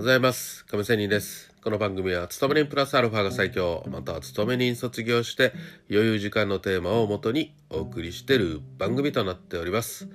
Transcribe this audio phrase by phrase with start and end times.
[0.00, 0.64] ございます。
[0.64, 1.52] 亀仙人です。
[1.62, 3.84] この番組は勤め人プラスアルファが最強。
[3.86, 5.52] または勤め人卒業して
[5.90, 10.08] 余裕時間のテーマをもとにお送りしている番組となっております。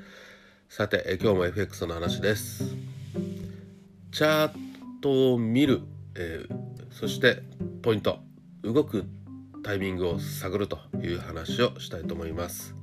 [0.70, 2.76] さて今日も FX の話です。
[4.12, 4.52] チャー
[5.04, 5.82] トを見る、
[6.16, 6.56] えー、
[6.90, 7.44] そして
[7.84, 8.18] ポイント。
[8.64, 9.06] 動く
[9.64, 12.74] タイミングを探るという話をしたいと思います。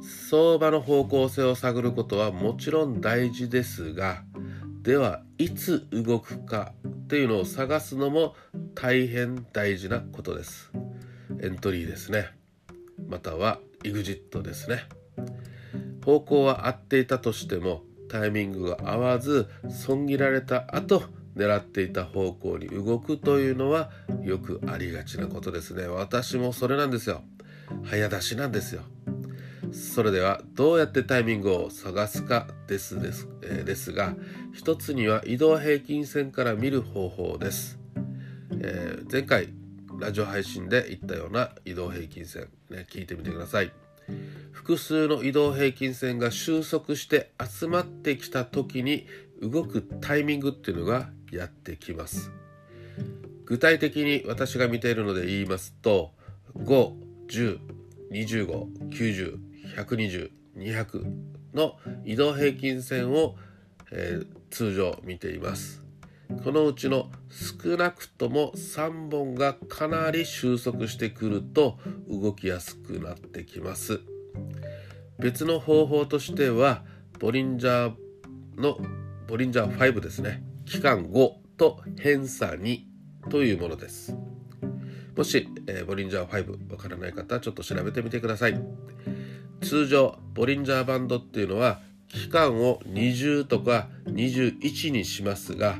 [0.00, 4.22] 相場の方向性を探ることはもちろん大事ですが
[4.82, 6.72] ではいつ動くか
[7.08, 8.34] というのを探すのも
[8.74, 10.72] 大変大事なことです。
[11.40, 12.30] エントリーですね。
[13.08, 14.84] または EXIT ですね。
[16.04, 21.04] 方向は合っていたとしてもタイミングが合わず損切られた後
[21.36, 23.90] 狙っていた方向に動くというのは
[24.22, 25.86] よくありがちなことですね。
[25.86, 27.22] 私もそれなんですよ。
[27.84, 28.82] 早出しなんですよ。
[29.72, 34.14] それではどうやってタイミングを探すかですです,、えー、ですが
[34.52, 37.78] 一つには移動平均線から見る方法です、
[38.60, 39.48] えー、前回
[39.98, 43.72] ラジオ配信で言ったような移動平均線、ね、聞いてみてください。
[44.50, 49.06] 複数の移動平均線が収束して集まってきた時に
[49.40, 52.32] 動くタイミングっていうのがやってきます。
[53.44, 56.12] 具体的に私が見ているので言いますと
[56.56, 56.94] 5
[57.28, 59.38] 10 25、90、
[59.76, 61.04] 120、200
[61.54, 63.36] の移動平均線を、
[63.90, 65.82] えー、通常見ています。
[66.44, 74.00] このうちの少なくとも3本がかなり収束してくると動きやすくなってきます。
[75.18, 76.84] 別の方法としては
[77.20, 78.78] ボリンジャーの
[79.28, 82.80] ボリンジャー5ですね期間5と偏差2
[83.30, 84.16] というものです。
[85.16, 88.60] もし、えー、ボリンジャー5わからない方はちょっと調べてみてください
[89.62, 95.76] 通常ボリンジャーバンドっていうのは期間を20とか21にしますが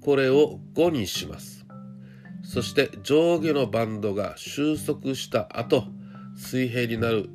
[0.00, 1.64] これを5にします。
[2.42, 5.84] そして上下のバンドが収束した後
[6.36, 7.28] 水平になる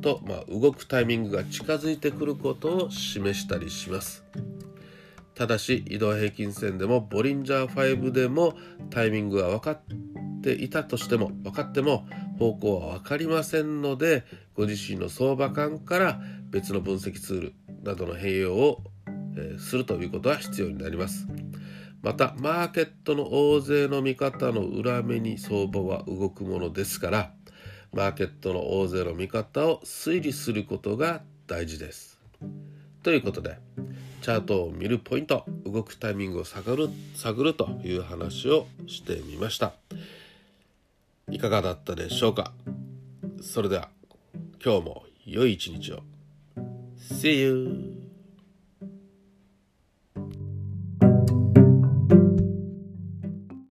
[0.00, 4.24] と、まあ、動くタイミングが近づいてくることを示したりします。
[5.34, 8.54] ただし移動平均線でもボリンジャー5でも
[8.90, 9.80] タイミングが分かっ
[10.42, 12.06] ていたとしても分かっても
[12.38, 14.24] 方向は分かりませんので
[14.54, 18.82] ご自身の相場感から別の分析ツールなどの併用を、
[19.36, 21.26] えするということは必要になります
[22.02, 27.32] またマーケットの大勢の見方の裏目に相場は動くものですから
[27.92, 32.20] マーケットの大勢の見方を推理することが大事です
[33.02, 33.58] ということで
[34.22, 39.83] チャートを見るポイント動くタイミングを探る探るという話をしてみました。
[41.34, 42.52] いかがだったでしょうか？
[43.42, 43.88] それでは
[44.64, 46.04] 今日も良い一日を
[46.96, 48.03] See you!